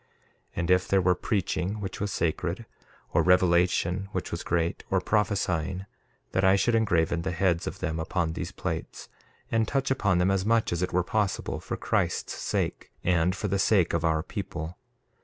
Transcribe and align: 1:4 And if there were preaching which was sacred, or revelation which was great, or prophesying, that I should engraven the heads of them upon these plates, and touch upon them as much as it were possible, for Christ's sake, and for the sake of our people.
1:4 0.01 0.07
And 0.55 0.71
if 0.71 0.87
there 0.87 0.99
were 0.99 1.13
preaching 1.13 1.79
which 1.79 2.01
was 2.01 2.11
sacred, 2.11 2.65
or 3.13 3.21
revelation 3.21 4.09
which 4.13 4.31
was 4.31 4.41
great, 4.41 4.83
or 4.89 4.99
prophesying, 4.99 5.85
that 6.31 6.43
I 6.43 6.55
should 6.55 6.73
engraven 6.73 7.21
the 7.21 7.29
heads 7.29 7.67
of 7.67 7.81
them 7.81 7.99
upon 7.99 8.33
these 8.33 8.51
plates, 8.51 9.09
and 9.51 9.67
touch 9.67 9.91
upon 9.91 10.17
them 10.17 10.31
as 10.31 10.43
much 10.43 10.73
as 10.73 10.81
it 10.81 10.91
were 10.91 11.03
possible, 11.03 11.59
for 11.59 11.77
Christ's 11.77 12.33
sake, 12.33 12.89
and 13.03 13.35
for 13.35 13.47
the 13.47 13.59
sake 13.59 13.93
of 13.93 14.03
our 14.03 14.23
people. 14.23 14.75